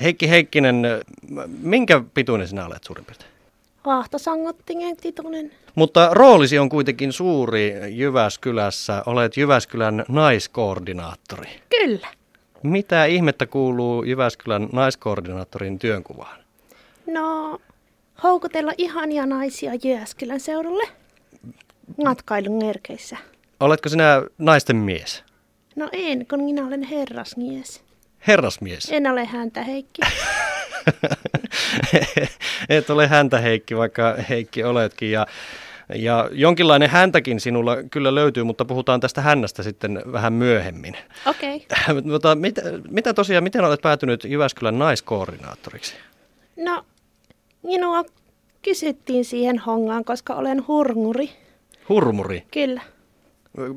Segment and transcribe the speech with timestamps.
[0.00, 0.82] Heikki Heikkinen,
[1.60, 3.30] minkä pituinen sinä olet suurin piirtein?
[3.86, 5.52] Vaahtosangottingen titunen.
[5.74, 9.02] Mutta roolisi on kuitenkin suuri Jyväskylässä.
[9.06, 11.48] Olet Jyväskylän naiskoordinaattori.
[11.80, 12.08] Kyllä.
[12.62, 16.40] Mitä ihmettä kuuluu Jyväskylän naiskoordinaattorin työnkuvaan?
[17.06, 17.58] No,
[18.22, 20.88] houkutella ihania naisia Jyväskylän seudulle
[22.04, 23.16] matkailun merkeissä.
[23.60, 25.24] Oletko sinä naisten mies?
[25.76, 27.85] No en, kun minä olen herrasmies.
[28.26, 28.92] Herrasmies?
[28.92, 30.02] En ole häntä Heikki.
[32.68, 35.10] Et ole häntä Heikki, vaikka Heikki oletkin.
[35.10, 35.26] Ja,
[35.94, 40.96] ja jonkinlainen häntäkin sinulla kyllä löytyy, mutta puhutaan tästä hännästä sitten vähän myöhemmin.
[41.26, 41.56] Okei.
[41.56, 42.02] Okay.
[42.12, 45.94] mutta mitä, mitä tosiaan, miten olet päätynyt Jyväskylän naiskoordinaattoriksi?
[46.56, 46.84] No,
[47.62, 48.04] minua
[48.62, 51.30] kysyttiin siihen hongaan, koska olen hurmuri.
[51.88, 52.44] Hurmuri?
[52.50, 52.80] Kyllä.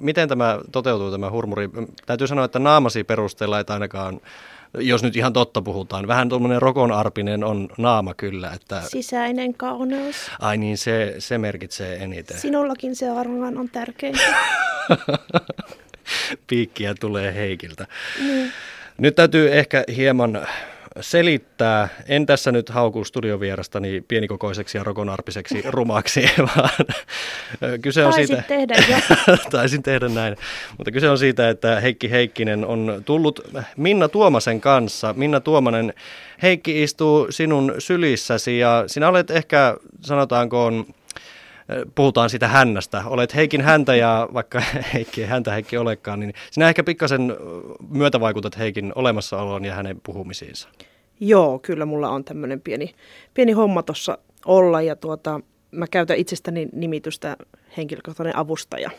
[0.00, 1.68] Miten tämä toteutuu tämä hurmuri?
[2.06, 4.20] Täytyy sanoa, että naamasi perusteella ei ainakaan,
[4.78, 8.50] jos nyt ihan totta puhutaan, vähän tuommoinen rokonarpinen on naama kyllä.
[8.52, 8.82] Että...
[8.86, 10.30] Sisäinen kauneus.
[10.40, 12.38] Ai niin, se, se merkitsee eniten.
[12.38, 14.22] Sinullakin se varmaan on tärkeintä.
[16.46, 17.86] Piikkiä tulee Heikiltä.
[18.20, 18.52] Niin.
[18.98, 20.46] Nyt täytyy ehkä hieman
[21.00, 21.88] selittää.
[22.08, 26.70] En tässä nyt hauku studiovierastani pienikokoiseksi ja rokonarpiseksi rumaksi, vaan
[27.82, 28.42] kyse on Taisit siitä...
[28.48, 28.96] tehdä jo.
[29.50, 30.36] Taisin tehdä näin.
[30.78, 33.40] Mutta kyse on siitä, että Heikki Heikkinen on tullut
[33.76, 35.14] Minna Tuomasen kanssa.
[35.16, 35.94] Minna Tuomanen,
[36.42, 40.86] Heikki istuu sinun sylissäsi ja sinä olet ehkä, sanotaanko on
[41.94, 43.02] puhutaan siitä hännästä.
[43.06, 44.62] Olet Heikin häntä ja vaikka
[44.94, 47.36] Heikki ei häntä Heikki olekaan, niin sinä ehkä pikkasen
[47.88, 50.68] myötävaikutat Heikin olemassaoloon ja hänen puhumisiinsa.
[51.20, 52.94] Joo, kyllä mulla on tämmöinen pieni,
[53.34, 57.36] pieni homma tuossa olla ja tuota, mä käytän itsestäni nimitystä
[57.76, 58.90] henkilökohtainen avustaja.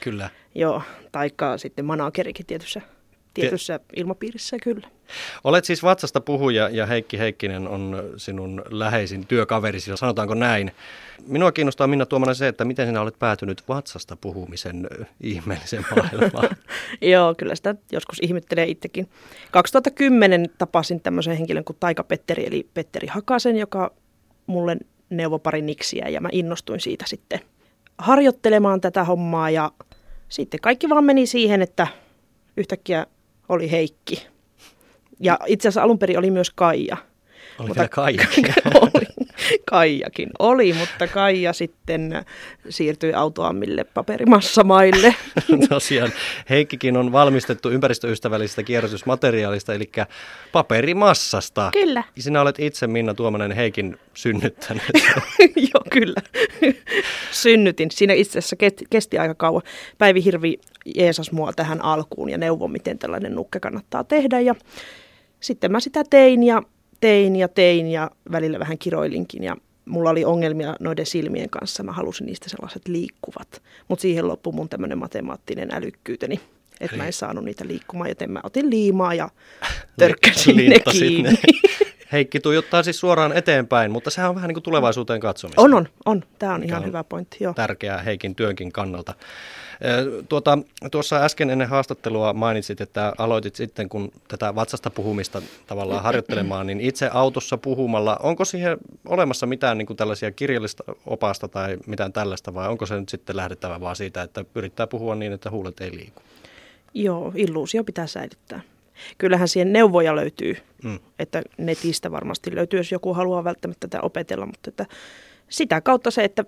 [0.00, 0.30] Kyllä.
[0.54, 2.80] Joo, taikka sitten managerikin tietyssä
[3.34, 4.88] tietyssä ilmapiirissä kyllä.
[5.44, 10.72] Olet siis vatsasta puhuja ja Heikki Heikkinen on sinun läheisin työkaverisi, sanotaanko näin.
[11.26, 14.88] Minua kiinnostaa Minna Tuomanen se, että miten sinä olet päätynyt vatsasta puhumisen
[15.20, 16.56] ihmeellisen maailmaan.
[17.12, 19.08] Joo, kyllä sitä joskus ihmettelee itsekin.
[19.50, 23.92] 2010 tapasin tämmöisen henkilön kuin Taika Petteri, eli Petteri Hakasen, joka
[24.46, 24.76] mulle
[25.10, 27.40] neuvoi pari niksiä ja mä innostuin siitä sitten
[27.98, 29.72] harjoittelemaan tätä hommaa ja
[30.28, 31.86] sitten kaikki vaan meni siihen, että
[32.56, 33.06] yhtäkkiä
[33.50, 34.26] oli Heikki.
[35.20, 36.96] Ja itse asiassa alun perin oli myös Kaija.
[37.58, 38.44] Oli mutta, Kaijakin.
[38.74, 39.06] oli,
[39.66, 42.24] Kaijakin oli, mutta Kaija sitten
[42.68, 45.14] siirtyi autoammille paperimassamaille.
[45.68, 46.12] Tosiaan
[46.50, 49.90] Heikkikin on valmistettu ympäristöystävällisestä kierrätysmateriaalista, eli
[50.52, 51.70] paperimassasta.
[51.72, 52.04] Kyllä.
[52.18, 54.82] Sinä olet itse Minna Tuomanen Heikin synnyttänyt.
[55.74, 56.20] Joo, kyllä.
[57.30, 57.90] Synnytin.
[57.90, 58.56] Siinä itse asiassa
[58.90, 59.62] kesti aika kauan.
[59.98, 60.58] Päivi Hirvi
[60.94, 64.40] jeesas mua tähän alkuun ja neuvoi, miten tällainen nukke kannattaa tehdä.
[64.40, 64.54] Ja
[65.40, 66.62] sitten mä sitä tein ja
[67.00, 71.82] tein ja tein ja välillä vähän kiroilinkin ja mulla oli ongelmia noiden silmien kanssa.
[71.82, 76.40] Mä halusin niistä sellaiset liikkuvat, mutta siihen loppui mun tämmöinen matemaattinen älykkyyteni.
[76.80, 79.28] Että mä en saanut niitä liikkumaan, joten mä otin liimaa ja
[79.98, 81.30] törkkäsin ne kiinni.
[82.12, 85.62] Heikki tuijottaa siis suoraan eteenpäin, mutta sehän on vähän niin kuin tulevaisuuteen katsomista.
[85.62, 86.22] On, on, on.
[86.38, 87.36] Tämä on Mikä ihan on hyvä pointti.
[87.40, 87.54] Joo.
[87.54, 89.14] Tärkeää Heikin työnkin kannalta.
[90.28, 90.58] Tuota,
[90.90, 96.80] tuossa äsken ennen haastattelua mainitsit, että aloitit sitten, kun tätä vatsasta puhumista tavallaan harjoittelemaan, niin
[96.80, 98.78] itse autossa puhumalla, onko siihen
[99.08, 103.36] olemassa mitään niin kuin tällaisia kirjallista opasta tai mitään tällaista, vai onko se nyt sitten
[103.36, 106.22] lähdettävä vaan siitä, että yrittää puhua niin, että huulet ei liiku?
[106.94, 108.60] Joo, illuusio pitää säilyttää.
[109.18, 110.98] Kyllähän siihen neuvoja löytyy, mm.
[111.18, 114.86] että netistä varmasti löytyy, jos joku haluaa välttämättä tätä opetella, mutta että
[115.48, 116.44] sitä kautta se, että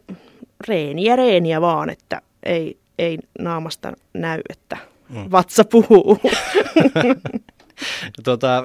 [0.68, 4.76] reeniä reeniä vaan, että ei, ei naamasta näy, että
[5.08, 5.30] mm.
[5.30, 6.20] vatsa puhuu.
[8.24, 8.64] tota,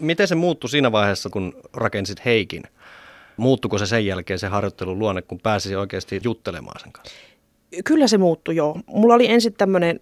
[0.00, 2.62] miten se muuttui siinä vaiheessa, kun rakensit Heikin?
[3.36, 7.14] Muuttuko se sen jälkeen se harjoittelun luonne, kun pääsisi oikeasti juttelemaan sen kanssa?
[7.84, 8.80] Kyllä se muuttui, joo.
[8.86, 10.00] Mulla oli ensin tämmöinen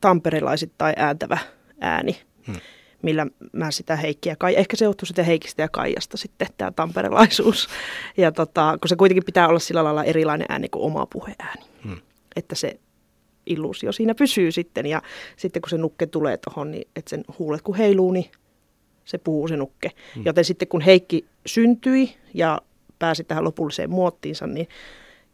[0.00, 1.38] tamperelaisittain ääntävä
[1.80, 2.56] ääni, hmm.
[3.02, 7.68] millä mä sitä Heikkiä, kai, ehkä se johtuu sitten Heikistä ja Kaijasta sitten tämä tamperelaisuus.
[8.16, 11.64] Ja tota, kun se kuitenkin pitää olla sillä lailla erilainen ääni kuin oma puheääni.
[11.84, 11.98] Hmm.
[12.36, 12.80] Että se
[13.46, 14.86] illuusio siinä pysyy sitten.
[14.86, 15.02] Ja
[15.36, 18.30] sitten kun se nukke tulee tuohon, niin että sen huulet kun heiluu, niin
[19.04, 19.90] se puhuu se nukke.
[20.14, 20.22] Hmm.
[20.26, 22.60] Joten sitten kun Heikki syntyi ja
[22.98, 24.68] pääsi tähän lopulliseen muottiinsa, niin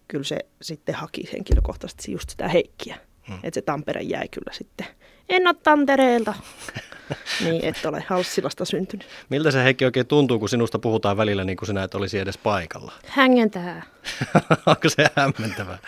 [0.09, 2.99] kyllä se sitten haki henkilökohtaisesti just sitä Heikkiä.
[3.29, 3.39] Hmm.
[3.43, 4.87] Että se Tampere jäi kyllä sitten
[5.29, 6.35] En ole Tantereelta.
[7.45, 9.07] niin, et ole Halssilasta syntynyt.
[9.29, 12.39] Miltä se Heikki oikein tuntuu, kun sinusta puhutaan välillä niin kuin sinä et olisi edes
[12.39, 12.93] paikalla?
[13.07, 13.83] Hängentää.
[14.67, 15.79] Onko se hämmentävää?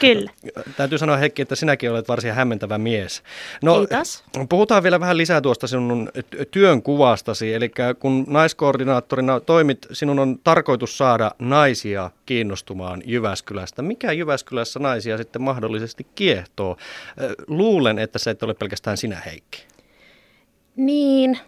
[0.00, 0.30] Kyllä.
[0.76, 3.22] Täytyy sanoa Heikki, että sinäkin olet varsin hämmentävä mies.
[3.62, 4.24] No, Kiitos.
[4.48, 6.08] Puhutaan vielä vähän lisää tuosta sinun
[6.50, 7.54] työn kuvastasi.
[7.54, 13.82] Eli kun naiskoordinaattorina toimit, sinun on tarkoitus saada naisia kiinnostumaan Jyväskylästä.
[13.82, 16.76] Mikä Jyväskylässä naisia sitten mahdollisesti kiehtoo?
[17.46, 19.68] Luulen, että se et ole pelkästään sinä Heikki.
[20.78, 21.38] Niin,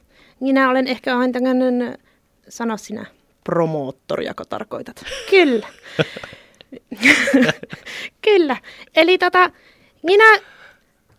[0.41, 1.99] minä olen ehkä aina tämmöinen,
[2.49, 3.06] sano sinä.
[3.44, 5.05] Promoottori, joka tarkoitat.
[5.31, 5.69] Kyllä.
[8.27, 8.56] Kyllä.
[8.97, 9.50] Eli tota,
[10.03, 10.38] minä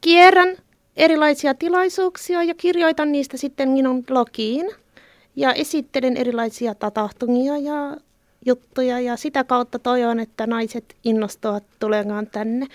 [0.02, 0.58] kierrän
[0.98, 4.72] erilaisia tilaisuuksia ja kirjoitan niistä sitten minun blogiin.
[5.36, 7.98] Ja esittelen erilaisia tapahtumia ja
[8.46, 12.68] juttuja ja sitä kautta toivon, että naiset innostuvat tulemaan tänne.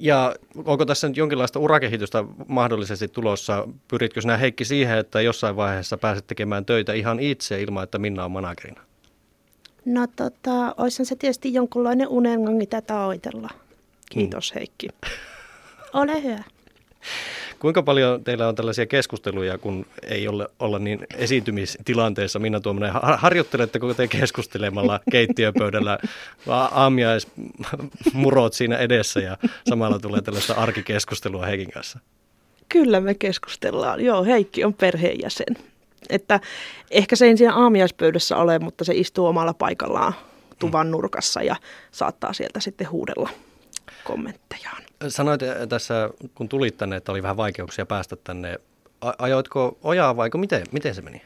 [0.00, 0.34] Ja
[0.64, 3.68] onko tässä nyt jonkinlaista urakehitystä mahdollisesti tulossa?
[3.88, 8.24] Pyritkö sinä Heikki siihen, että jossain vaiheessa pääset tekemään töitä ihan itse ilman, että Minna
[8.24, 8.80] on managerina?
[9.84, 13.50] No tota, olisihan se tietysti jonkunlainen unelma, mitä tavoitella.
[14.10, 14.58] Kiitos mm.
[14.58, 14.88] Heikki.
[15.92, 16.44] Ole hyvä.
[17.58, 22.38] Kuinka paljon teillä on tällaisia keskusteluja, kun ei ole olla niin esiintymistilanteessa?
[22.38, 25.98] Minna Tuominen, harjoitteletteko te keskustelemalla keittiöpöydällä
[26.70, 29.36] aamiaismurot siinä edessä ja
[29.68, 31.98] samalla tulee tällaista arkikeskustelua Heikin kanssa?
[32.68, 34.04] Kyllä me keskustellaan.
[34.04, 35.56] Joo, Heikki on perheenjäsen.
[36.08, 36.40] Että
[36.90, 40.14] ehkä se ei siinä aamiaispöydässä ole, mutta se istuu omalla paikallaan
[40.58, 41.56] tuvan nurkassa ja
[41.90, 43.30] saattaa sieltä sitten huudella
[44.06, 44.82] kommenttejaan.
[45.08, 48.58] Sanoit tässä, kun tulit tänne, että oli vähän vaikeuksia päästä tänne.
[49.18, 51.22] Ajoitko ojaa vai miten, miten se meni?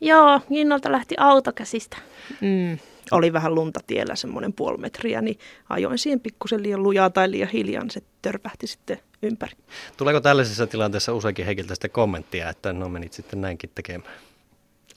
[0.00, 1.96] Joo, Jinnolta lähti auto käsistä.
[2.40, 2.78] Mm.
[3.10, 5.38] Oli vähän lunta tiellä, semmoinen puoli metriä, niin
[5.68, 9.52] ajoin siihen pikkusen liian lujaa tai liian hiljaa, niin se törpähti sitten ympäri.
[9.96, 14.12] Tuleeko tällaisessa tilanteessa useinkin Heikiltä sitten kommenttia, että no menit sitten näinkin tekemään?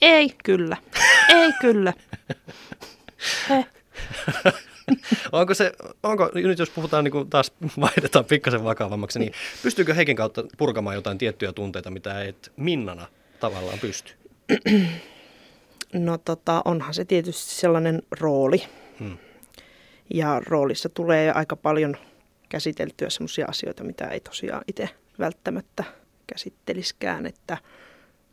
[0.02, 0.34] Ei.
[0.44, 0.76] Kyllä.
[1.28, 1.92] Ei kyllä.
[3.48, 3.66] He.
[5.32, 5.72] onko se,
[6.02, 10.96] onko, nyt jos puhutaan niin kuin taas vaihdetaan pikkasen vakavammaksi, niin pystyykö Heikin kautta purkamaan
[10.96, 13.06] jotain tiettyjä tunteita, mitä et Minnana
[13.40, 14.12] tavallaan pysty?
[15.92, 18.62] No tota, onhan se tietysti sellainen rooli.
[19.00, 19.18] Hmm.
[20.14, 21.96] Ja roolissa tulee aika paljon
[22.48, 25.84] käsiteltyä sellaisia asioita, mitä ei tosiaan itse välttämättä
[26.26, 27.58] käsitteliskään, että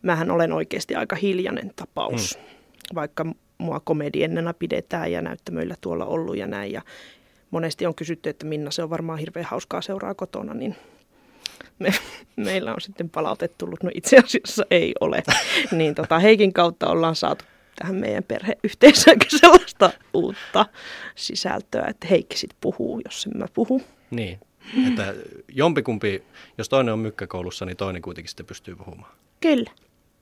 [0.02, 2.96] mähän olen oikeasti aika hiljainen tapaus, hmm.
[2.96, 3.26] vaikka
[3.60, 6.72] mua komediennena pidetään ja näyttämöillä tuolla ollut ja näin.
[6.72, 6.82] Ja
[7.52, 10.76] monesti on kysytty, että Minna se on varmaan hirveän hauskaa seuraa kotona, niin
[11.80, 11.94] me,
[12.36, 15.24] meillä on sitten palautet tullut, no itse asiassa ei ole.
[15.72, 17.46] Niin tota, Heikin kautta ollaan saatu
[17.76, 20.66] tähän meidän perheyhteisöönkin sellaista uutta
[21.16, 23.82] sisältöä, että Heikki sitten puhuu, jos en mä puhu.
[24.12, 24.40] Niin,
[24.88, 25.14] että
[25.48, 26.24] jompikumpi,
[26.58, 29.12] jos toinen on mykkäkoulussa, niin toinen kuitenkin sitten pystyy puhumaan.
[29.42, 29.72] Kyllä.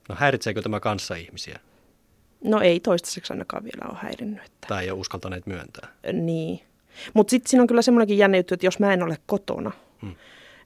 [0.08, 1.58] No häiritseekö tämä kanssa ihmisiä?
[2.44, 4.44] No ei toistaiseksi ainakaan vielä ole häirinnyt.
[4.44, 4.68] Että...
[4.68, 5.88] Tai ei ole uskaltaneet myöntää.
[6.12, 6.60] Niin.
[7.14, 10.14] Mutta sitten siinä on kyllä semmoinenkin jännä juttu, että jos mä en ole kotona, hmm.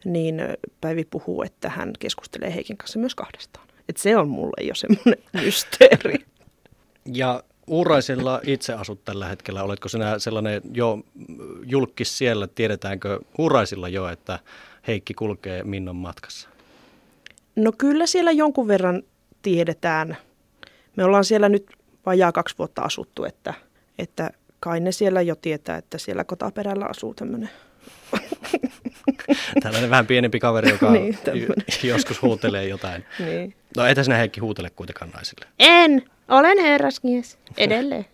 [0.04, 0.40] niin
[0.80, 3.68] Päivi puhuu, että hän keskustelee Heikin kanssa myös kahdestaan.
[3.88, 6.14] Et se on mulle jo semmoinen mysteeri.
[7.12, 9.62] Ja Uuraisilla itse asut tällä hetkellä.
[9.62, 10.98] Oletko sinä sellainen jo
[11.64, 12.46] julkis siellä?
[12.46, 14.38] Tiedetäänkö Uuraisilla jo, että
[14.86, 16.48] Heikki kulkee Minnon matkassa?
[17.56, 19.02] No kyllä siellä jonkun verran
[19.42, 20.16] tiedetään.
[20.96, 21.66] Me ollaan siellä nyt
[22.06, 23.54] vajaa kaksi vuotta asuttu, että,
[23.98, 24.30] että
[24.60, 27.50] kai ne siellä jo tietää, että siellä kotaperällä asuu tämmöinen
[29.62, 31.18] Tällainen vähän pienempi kaveri, joka niin,
[31.82, 33.04] joskus huutelee jotain.
[33.18, 33.54] Niin.
[33.76, 35.46] No etä sinä Heikki huutele kuitenkaan naisille?
[35.58, 36.02] En.
[36.28, 37.38] Olen herrasmies.
[37.56, 38.06] Edelleen.